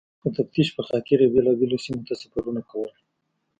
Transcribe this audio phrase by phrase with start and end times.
[0.23, 2.91] د تفتیش پخاطر یې بېلابېلو سیمو ته سفرونه کول.